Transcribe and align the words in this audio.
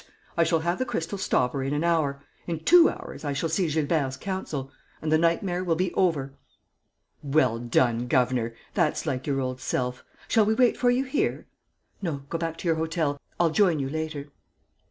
I 0.35 0.43
shall 0.43 0.61
have 0.61 0.79
the 0.79 0.85
crystal 0.85 1.19
stopper 1.19 1.61
in 1.61 1.75
an 1.75 1.83
hour. 1.83 2.23
In 2.47 2.61
two 2.63 2.89
hours, 2.89 3.23
I 3.23 3.33
shall 3.33 3.49
see 3.49 3.69
Gilbert's 3.69 4.17
counsel. 4.17 4.71
And 4.99 5.11
the 5.11 5.17
nightmare 5.19 5.63
will 5.63 5.75
be 5.75 5.93
over." 5.93 6.33
"Well 7.21 7.59
done, 7.59 8.07
governor! 8.07 8.55
That's 8.73 9.05
like 9.05 9.27
your 9.27 9.39
old 9.39 9.59
self. 9.61 10.03
Shall 10.27 10.47
we 10.47 10.55
wait 10.55 10.75
for 10.75 10.89
you 10.89 11.03
here?" 11.03 11.45
"No, 12.01 12.23
go 12.31 12.39
back 12.39 12.57
to 12.57 12.67
your 12.67 12.77
hotel. 12.77 13.21
I'll 13.39 13.51
join 13.51 13.77
you 13.77 13.89
later." 13.91 14.29